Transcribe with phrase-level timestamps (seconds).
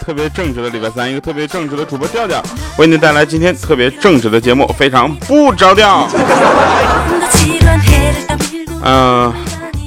[0.00, 2.42] 特别正直的礼拜三，一个特别正直的主播调调，
[2.78, 6.08] 为您带来今天特别正直的节目，非常不着调。
[8.82, 9.32] 嗯，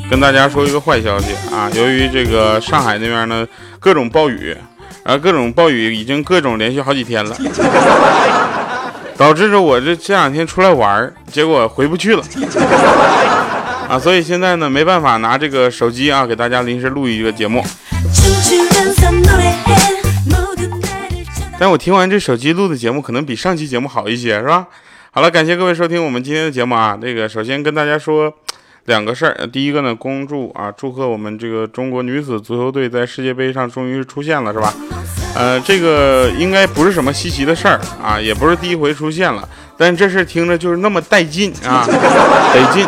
[0.10, 3.46] 跟大家说一个坏消息啊，由于这个上海那边呢
[3.80, 4.56] 各种暴雨，
[5.04, 7.36] 然后各种暴雨已经各种连续好几天了，
[9.18, 12.24] 导致着我这这两天出来玩，结果回不去了。
[13.90, 17.66] 啊，所以现在呢没办法拿这个手机啊给大家临时录一个节目。
[21.64, 24.68] 但我听完这手机录的节目，可能比上期节目好一些，是吧？
[25.12, 27.00] 好了，感谢各位收听我们今天的节目啊。
[27.02, 28.34] 这个首先跟大家说
[28.88, 34.74] 两个事儿，第一个呢，恭祝啊，祝贺我们这个中国女子足球队在世界杯上终于出现了，是吧？
[35.38, 41.88] 呃，这个应该不是什么稀奇的事儿啊，也不是第一回出现了，但这事听着就是那么带劲啊，
[42.54, 42.86] 得劲。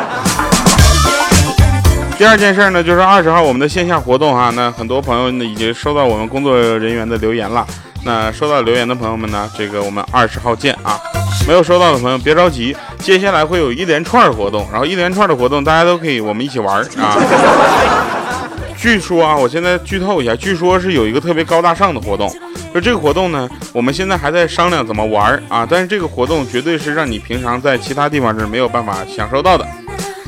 [2.17, 7.65] 第二件事呢，就是二十号我们的线下活动哈，那很多朋友呢已经收到我们工作人员的留言了。
[8.05, 10.97] 那收到留言的朋友们呢，这个我们二十号见啊。
[11.47, 17.17] 没有收到的朋友别着急，接下来会有一连串的活动，然后一连串的活动大家都可以我们一起玩啊。
[18.77, 22.31] 据说啊，我现在剧透一下，据说是有一个特别高大上的活动，
[22.73, 25.67] 就这个活动呢，我们现在还在商量怎么玩啊。
[25.67, 29.67] 但是这个活动绝对是让你平常在其他地方是没有办法享受到的。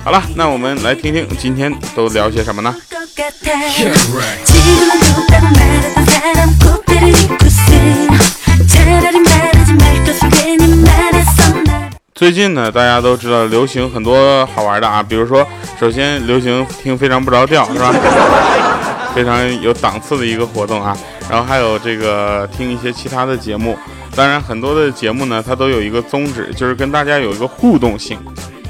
[0.03, 2.73] 好了，那我们来听听今天都聊些什么呢？
[12.13, 15.45] 最近呢，大家都知道流行很多好玩的啊，比如说，
[15.79, 17.93] 首先流行听非常不着调，是吧？
[19.13, 20.97] 非常有档次的一个活动啊。
[21.29, 23.77] 然后还有这个听一些其他的节目，
[24.15, 28.17] 当然很多的节目呢，它都有一个宗旨，就是跟大家有一个互动性，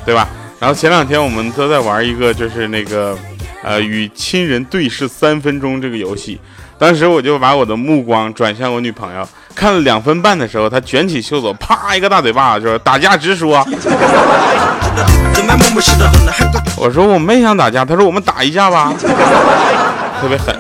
[0.05, 0.27] 对吧？
[0.59, 3.17] 然后前两天我们都在玩一个，就是那个，
[3.63, 6.39] 呃，与亲人对视三分钟这个游戏。
[6.79, 13.63] 当时我就把我的目光转向我女朋友，看了两分半的时候，她卷起袖子，啪一个大嘴巴，就说打架直说。
[16.75, 18.93] 我说我没想打架，她说我们打一架吧，
[20.19, 20.55] 特别狠。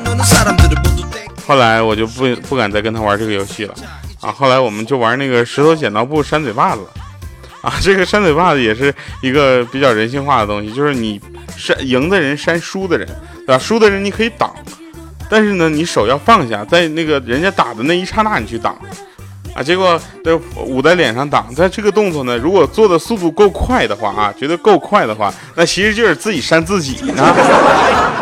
[1.47, 3.73] 后来我就不不敢再跟她玩这个游戏了，
[4.21, 6.81] 啊，后来我们就玩那个石头剪刀布扇嘴巴子。
[7.61, 11.19] 啊，这个扇嘴巴子也是一个比较人性化的东西，就是你
[11.57, 13.07] 扇赢的人扇输的人，
[13.45, 13.57] 对吧？
[13.57, 14.53] 输的人你可以挡，
[15.29, 18.77] 但是呢，你手要放下，在那个人家打的那一刹那你去挡，
[19.55, 21.53] 啊，结果都捂在脸上挡。
[21.55, 27.35] 在这个动作呢，如果做的速度够快的话啊，觉得够快的话，那其实就是自己扇自己呢。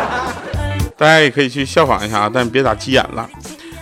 [0.96, 3.28] 大家也可以去效仿一下啊，但别打急眼了。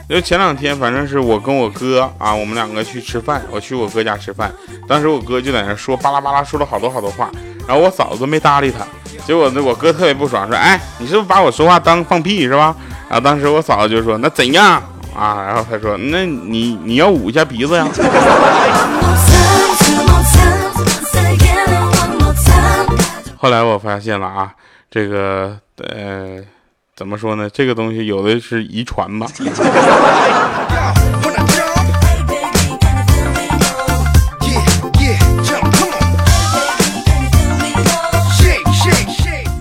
[0.06, 4.53] 因为前两天反正是我跟我哥啊，我们两个去吃饭，我去我哥家吃饭，
[4.87, 7.31] 当时我哥就在那说巴拉巴拉说了好多好多话，
[7.66, 8.87] 然后我嫂子都没搭理他，
[9.26, 12.76] 结果呢我哥特别不爽，说哎你是不是把我说话当放屁是吧？
[13.09, 14.75] 然后当时我嫂子就说那怎样
[15.16, 15.42] 啊？
[15.47, 17.88] 然后他说那你你要捂一下鼻子呀。
[23.38, 24.53] 后来我发现了啊，
[24.91, 26.44] 这个呃。
[26.97, 27.50] 怎么说呢？
[27.53, 29.27] 这个东西有的是遗传吧。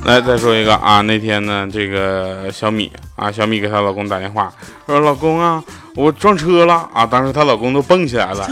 [0.05, 4.53] 来，再说一个啊，那天呢，这个小米啊，小米给她老公打电话，
[4.85, 5.63] 说老公啊，
[5.95, 7.03] 我撞车了啊！
[7.03, 8.47] 当时她老公都蹦起来了。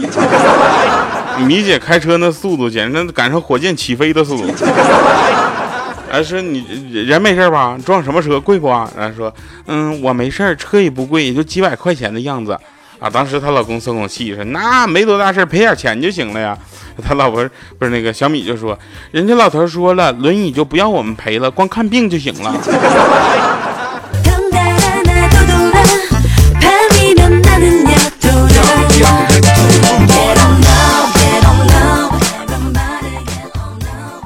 [1.46, 4.52] 米姐开车那速度，简直赶上火箭起飞的速度。
[6.12, 6.62] 还，说你
[7.06, 7.74] 人没事吧？
[7.86, 8.38] 撞什么车？
[8.38, 8.86] 贵不啊？
[8.94, 9.34] 然后说，
[9.66, 12.52] 嗯，我没事车也不贵，也就几百块钱的样子。
[12.98, 16.56] 啊，当时她老公松口气说，那没多大事赔点钱就行了呀。
[17.02, 17.42] 他老婆
[17.78, 18.78] 不是那个小米就说，
[19.10, 22.54] 人家老头说了，轮椅就不要我们赔了，光看病就行了。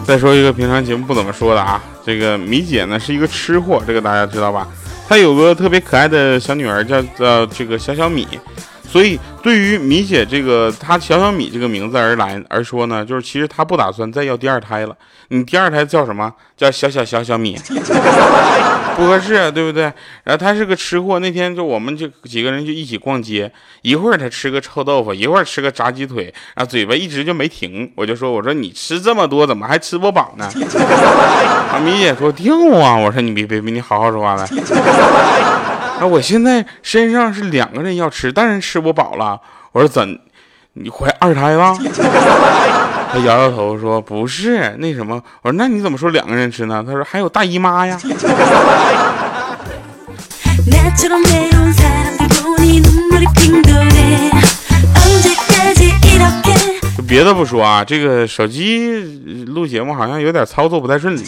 [0.07, 4.69] 再说一个平常节目不怎么说的啊，这个米姐呢是一个吃货，这个大家知道吧？
[5.09, 8.27] 她有个特别可爱的小女儿，叫叫这个小小米。
[8.97, 14.97] 所以，对于米姐这个她小小米这个名字而来而说呢，就是其实她不打算再要第二胎了。
[15.29, 16.33] 你第二胎叫什么？
[16.57, 17.55] 叫小小小小米，
[18.97, 19.83] 不合适，对不对？
[20.25, 23.53] 然后她是个吃货，那天就我们就几个人就一起逛街，
[23.83, 27.93] 一会儿她吃个臭豆腐，一会儿吃个炸鸡腿，然后嘴巴一直就没停。
[27.97, 30.47] 我就说，我说你吃这么多，怎么还吃不饱呢？
[31.71, 32.97] 啊，米姐说掉啊！
[32.97, 34.49] 我说你别别别，你好好说话来。
[35.99, 36.07] 啊！
[36.07, 39.41] 我现在身上是两个人要吃，但是吃不饱了。
[39.73, 40.19] 我说怎？
[40.75, 41.75] 你怀二胎了？
[43.13, 45.15] 他摇摇头说不是那什么。
[45.43, 46.85] 我说那你怎么说两个人吃呢？
[46.87, 47.99] 他说还有大姨妈呀。
[56.97, 61.23] 就别的不说啊，这个手机录节目好像有点操作不太顺利，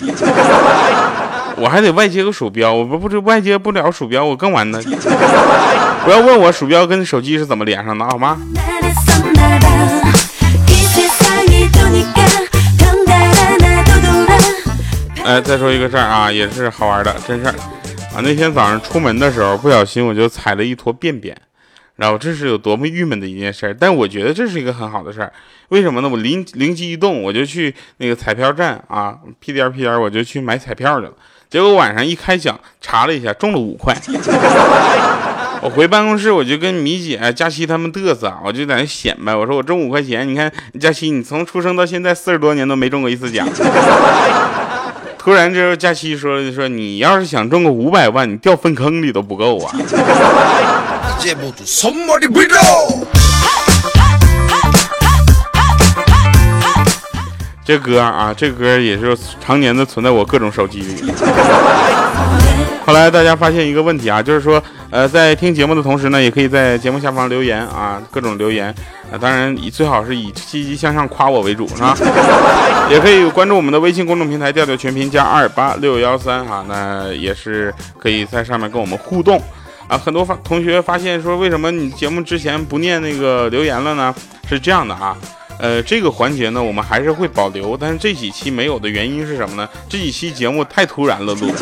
[1.60, 4.80] 我还得外接个鼠标，我不不是外接不了鼠标，我更完蛋。
[6.04, 8.38] 不要问我鼠标跟手机是怎么连上的，好吗？
[15.24, 17.54] 哎，再说一个事儿啊，也是好玩的真事儿
[18.14, 18.22] 啊。
[18.22, 21.36] 那天早上出门的时候，不小心我就踩了一坨便便，
[21.96, 23.76] 然后这是有多么郁闷的一件事儿。
[23.78, 25.30] 但我觉得这是一个很好的事儿，
[25.68, 26.08] 为什么呢？
[26.08, 31.12] 我灵灵机一动，我就去那个彩票站啊，屁颠儿屁颠儿我就去买彩票去了。
[31.50, 33.96] 结果晚上一开奖，查了一下，中了五块。
[35.60, 43.48] 我回办公室，我就跟米姐、佳琪他们嘚瑟，我就在那显摆，我说我中五块钱，你看佳琪，你从出生到现在四十多年都没中过一次奖。
[45.18, 49.74] 突然这时候佳琪说说你要是想中个五百万，你掉粪坑里都不够啊。
[57.68, 61.12] 这歌啊，这歌也是常年的存在我各种手机里。
[62.86, 68.74] 后来大家发现一个问题啊，就是说，呃，在听节目的同时呢，也可以在节目下方留言啊，各种留言
[69.12, 71.94] 啊，当然以最好是以积极向上夸我为主，是吧？
[72.88, 79.38] 也可以关注我们的微信公众平台“调调全拼加二八六幺三”哈，那也是可以在上面跟我们互动
[79.88, 79.98] 啊。
[79.98, 84.14] 很多发同学发现说，为什么你节目之前不念那个留言了呢？
[84.48, 85.14] 是这样的啊。
[85.58, 89.68] 呃，这个环节呢，我们还是会保留，但是这几期没有的原因是什么呢？
[89.88, 91.52] 这几期节目太突然了，录。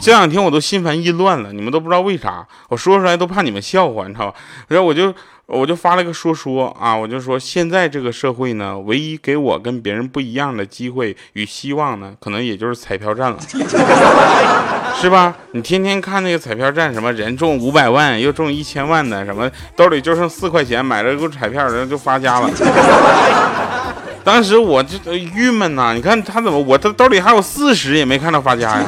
[0.00, 4.36] 这两天我都心烦意乱了，你们都不知道为啥，我说出来都怕你们笑话，你知道吧？
[4.68, 5.14] 然后我就。
[5.46, 13.38] 我就发了个说说啊，我就说现在这个社会呢，唯一给我跟别人不一样的机会与希望呢，可能也就是彩票站了，
[15.00, 15.34] 是吧？
[15.52, 22.50] 你天天看那个彩票站，什么人中五百万，又中一千万的，什么兜里就剩四块钱，买了个彩票，人就发家了。
[24.24, 28.84] 当时我就郁闷呐，你看他怎么，我这兜里还有四十，也没看到发家呀。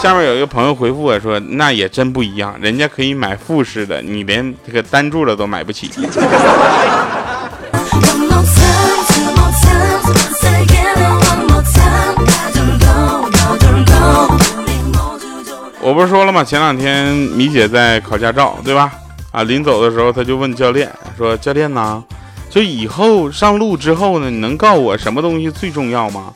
[0.00, 5.90] 下面有一个朋友回复我说：“那也真不一样，人家可以买复式的，你连这个单柱的都买不起。
[15.82, 16.42] ”我不是说了吗？
[16.42, 18.90] 前两天米姐在考驾照，对吧？
[19.32, 22.02] 啊，临走的时候，她就问教练说：“教练呢？
[22.48, 26.32] 就以后上路之后呢，你能告诉我什么东西最重要吗？”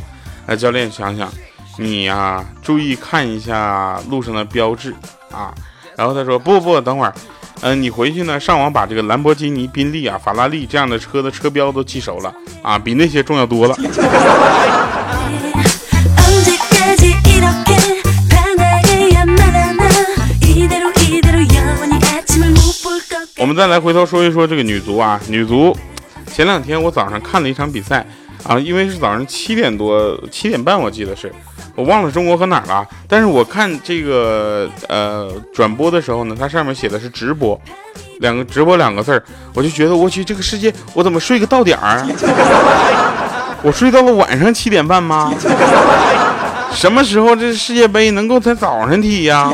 [0.47, 1.33] 哎，教练想想。
[1.79, 4.95] 你呀，注意看一下路上的标志
[5.31, 5.53] 啊。
[5.97, 7.15] 然后他说：“不不，等会儿，
[7.61, 13.77] 嗯，你回去呢，上网把这个兰博基尼、宾利啊、法拉利这样的车的车标都记熟了啊，比那些重要多了。”
[23.37, 25.77] 我们再来回头说一说这个女足啊，女足，
[26.33, 28.07] 前两天我早上看了一场比赛
[28.43, 31.33] 啊，因为是早上七点多、七点半，我记得是。
[31.75, 37.61] 我忘了中国和哪儿了，但是我看这个呃转播的时候呢，它上面写的是直播，
[38.21, 39.23] 两个直播两个字儿，
[39.55, 42.07] 我就觉得我去这个世界，我怎么睡个到点儿？
[43.63, 45.33] 我睡到了晚上七点半吗？
[46.73, 49.53] 什么时候这世界杯能够在早上踢呀？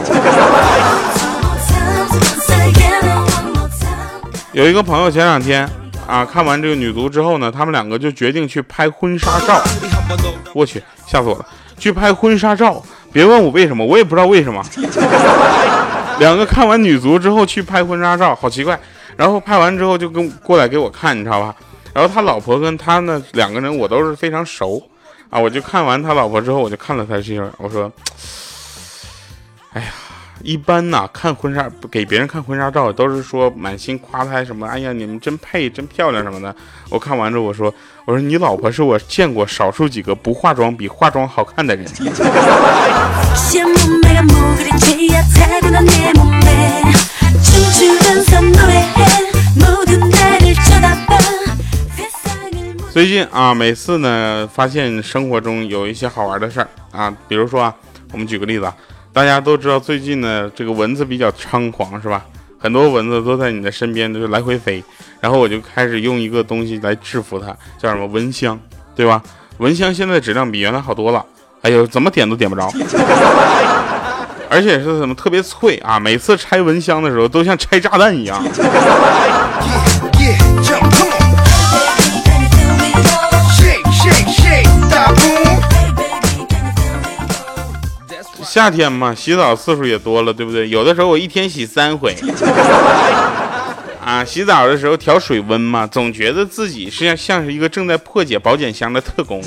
[4.52, 5.66] 有一个朋友前两天
[6.06, 9.62] 啊看完这个女足之后呢，他们两个就决定去拍婚纱照，
[10.52, 11.46] 我去吓死我了。
[11.80, 14.62] 去拍婚纱照，别问我为什么，我也不知道为什么。
[16.20, 18.78] 两个看完女足之后去拍婚纱照，好奇怪。
[19.16, 21.54] 然后拍完之后就跟过来给我看，你知道吧？
[21.92, 24.80] 然后他老婆跟他呢两个人我都是非常熟
[25.30, 25.40] 啊。
[25.40, 27.90] 我就看完他老婆之后，我就看了他媳妇，我说
[29.72, 29.88] ：“哎呀。”
[30.42, 36.54] 一般呐，看婚纱给别人看婚纱照，都是说满心夸她什么，哎呀，你们真配，真漂亮什么的。
[36.88, 37.72] 我看完之后，我说，
[38.06, 41.84] 我说你老婆是我见过少数几个不化妆比化妆好看的人。
[52.92, 57.74] 最近啊，每次呢，发现生活中有一些好玩的事儿啊，比如说啊，
[58.12, 58.72] 我们举个例子。
[59.12, 62.24] 大家都知道，最近呢，这个蚊子比较猖狂，是吧？
[62.58, 64.82] 很多蚊子都在你的身边，就是来回飞。
[65.20, 67.46] 然后我就开始用一个东西来制服它，
[67.78, 68.58] 叫什么蚊香，
[68.94, 69.22] 对吧？
[69.58, 71.24] 蚊香现在质量比原来好多了。
[71.62, 72.72] 哎呦，怎么点都点不着，
[74.48, 75.98] 而且是怎么特别脆啊！
[75.98, 78.42] 每次拆蚊香的时候，都像拆炸弹一样。
[88.42, 90.68] 夏天嘛，洗澡次数也多了，对不对？
[90.68, 92.14] 有的时候我一天洗三回。
[94.02, 99.40] 啊，洗澡的时候调水温嘛，总觉得自己是像像是一个正在破解保险箱的特工。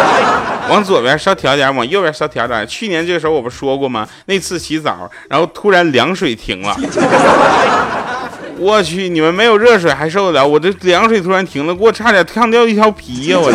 [0.68, 2.66] 往左边稍调点，往右边稍调点。
[2.66, 4.08] 去年这个时候我不说过吗？
[4.24, 6.76] 那次洗澡，然后突然凉水停了。
[8.58, 13.38] 我去，你们没有热水还受得了，我这凉水突然停了，给我差点烫掉一条皮呀！
[13.38, 13.52] 我。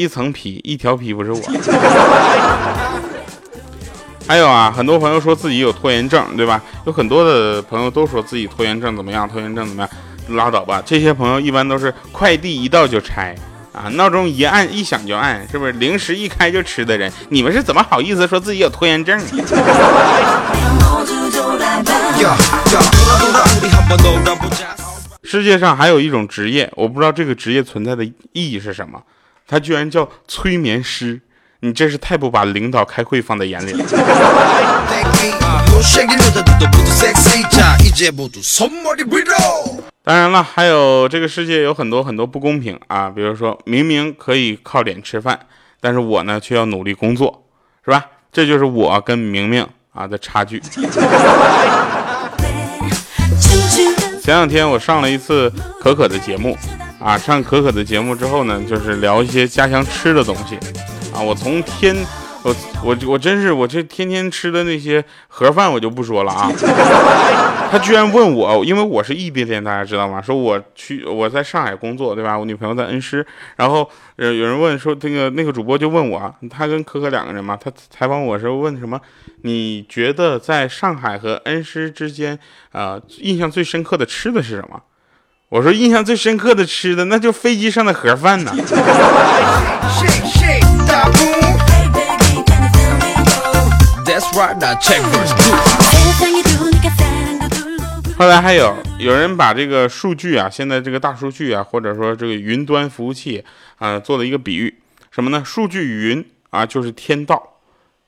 [0.00, 1.38] 一层皮，一条皮不是我。
[4.26, 6.62] 还有啊，很多朋友说自己有拖延症，对吧？
[6.86, 9.28] 有很多的朋友都说自己拖延症怎么样？
[9.28, 9.90] 拖延症怎么样？
[10.38, 13.34] 拉倒吧，这些朋友一般都是快递一到就拆
[13.74, 15.72] 啊，闹钟一按一响就按，是不是？
[15.72, 19.20] 零食一开就吃的人，你们是怎么好意思说自己有拖延症？
[25.22, 29.00] 世界上还有一种职业，我不知道这个职业存在的意义是什么，
[29.50, 31.20] 它居然叫催眠师。
[31.62, 33.84] 你真是太不把领导开会放在眼里了。
[40.02, 45.38] 当然了，还有这个世界有很多很多不公平啊，比如说明明可以靠脸吃饭，
[45.82, 47.44] 但是我呢却要努力工作，
[47.84, 48.06] 是吧？
[48.32, 50.58] 这就是我跟明明啊的差距。
[54.22, 56.56] 前两天我上了一次可可的节目
[57.00, 60.56] 啊，上可可的节目之后呢，就是聊一些家乡吃的东西。
[61.12, 61.20] 啊！
[61.20, 61.96] 我从天，
[62.44, 62.54] 我
[62.84, 66.48] 我我真是我这天天吃的那些盒饭我就不说了啊。
[67.72, 70.20] 他居然问我，因为我是异地恋，大家知道吗？
[70.20, 72.38] 说我去我在上海工作，对吧？
[72.38, 73.26] 我女朋友在恩施，
[73.56, 79.00] 然后呃有人问说这个那个主播就问我，他跟可可两个人嘛，他采访我时候问什么？
[79.42, 82.38] 你觉得在上海和恩施之间，
[82.72, 84.80] 呃，印象最深刻的吃的是什么？
[85.50, 88.52] 我说印象最深刻的吃的那就飞机上的盒饭呢。
[98.16, 103.44] 后来还有有人把这个数据啊，现在这个大数据啊，或者说这个云端服务器
[103.78, 104.72] 啊，做了一个比喻，
[105.10, 105.42] 什么呢？
[105.44, 107.42] 数据云啊就是天道，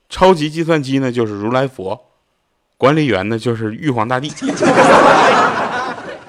[0.09, 2.01] 超级计算机呢就是如来佛，
[2.77, 4.31] 管理员呢就是玉皇大帝，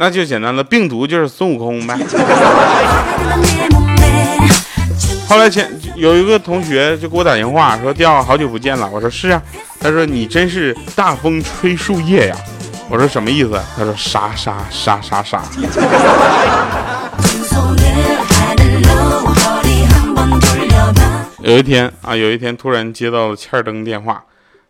[0.03, 1.97] 那就简单了，病毒就是孙悟空呗。
[5.29, 9.41] 后来前有一个同学就给我打电话说：“调好久不见了。”我说：“是啊。”
[9.79, 12.35] 他说：“你真是大风吹树叶呀。”
[12.91, 15.41] 我说：“什么意思？”他说：“沙沙沙沙沙。”
[21.39, 24.21] 有一天啊，有一天突然接到了欠儿灯电话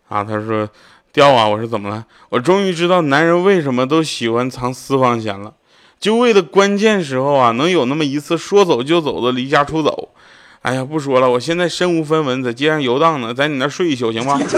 [0.10, 0.70] 啊，他说
[1.14, 5.54] ：“调啊！”我说：“怎么了？”我终于知道男人为什么都喜欢藏私房钱了，
[6.00, 10.10] 就为了关键时候啊，能有那么一次说走就走的离家出走。
[10.64, 14.40] 哎呀，不说了，我现在身无分文，在街上游荡呢，在你那睡一宿行吗？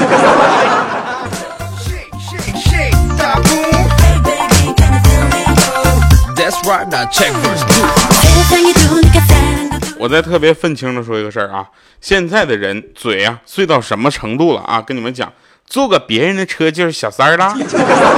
[9.98, 11.66] 我再特别愤青的说一个事儿啊，
[12.00, 14.80] 现在的人嘴啊碎到什么程度了啊？
[14.80, 15.34] 跟你们讲，
[15.66, 17.56] 坐个别人的车就是小三儿了，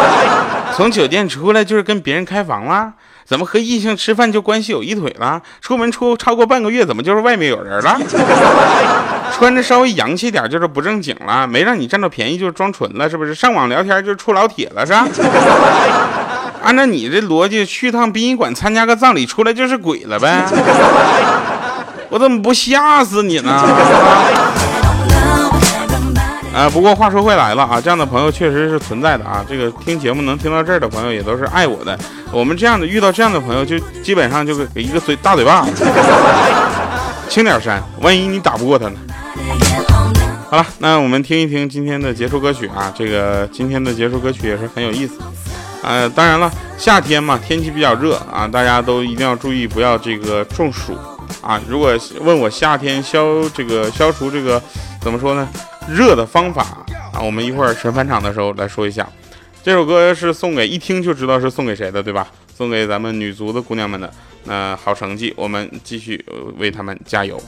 [0.76, 2.94] 从酒店出来就是跟别人开房了。
[3.26, 5.42] 怎么和异性吃饭就关系有一腿了？
[5.62, 8.00] 出门出超过半个月，怎么就是外面有人了？
[9.36, 13.36] 穿着稍微洋气点就是不正经了，没让你占到便宜就是装纯了，是不是？
[13.36, 15.06] 上网聊天就是处老铁了，是吧？
[16.64, 20.46] 按照你这逻辑，去趟殡仪馆参加个葬礼，出来就是鬼了呗？
[22.10, 23.62] 我怎么不吓死你呢？
[26.58, 29.46] 啊，不过话说回来了啊，这样的朋友确实是存在的啊。
[29.48, 31.96] 这个听节目能听到这儿的朋友也都是爱我的。
[32.32, 35.64] 我们这样的遇到这样的朋友，就基本上就给一个嘴大嘴巴，
[37.30, 38.98] 轻点扇，万一你打不过他呢？
[40.50, 42.92] 好了，那我们听一听今天的结束歌曲啊。
[42.98, 45.20] 这个今天的结束歌曲也是很有意思。
[45.84, 50.98] 呃，当然了，夏天嘛，天气比较热啊，大家都一定要注意不要这个中暑
[51.40, 51.62] 啊。
[51.70, 54.60] 如果问我夏天消这个消除这个
[55.00, 55.48] 怎么说呢？
[55.90, 59.08] 热的方法啊，我们一会儿神返场的时候来说一下。
[59.64, 62.28] 这首歌是送给一听就知道是送给谁的，对吧？
[62.56, 64.12] 送给咱们女足的姑娘们的。
[64.46, 66.24] 那好成绩，我们继续
[66.58, 67.42] 为他们加油。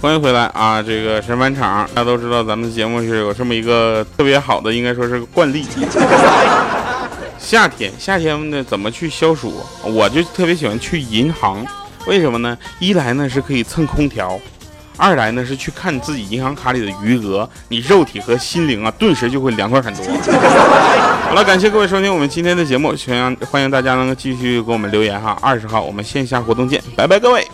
[0.00, 0.82] 欢迎回来啊！
[0.82, 5.66] 这个神返场，大家都知道咱们的节目是有这么一个特别好的，应该说是个惯例。
[7.38, 9.62] 夏天，夏天呢怎么去消暑？
[9.84, 11.62] 我就特别喜欢去银行，
[12.06, 12.56] 为什么呢？
[12.78, 14.40] 一来呢是可以蹭空调，
[14.96, 20.04] 二来呢是去看自己银行卡里的余额，你肉体和心灵啊顿时就会凉快很多。
[21.28, 25.36] 好了，感谢各位收听我们今天的节目，欢迎欢迎大家能够继续给我们留言哈。
[25.42, 27.46] 二十号我们线下活动见，拜拜各位。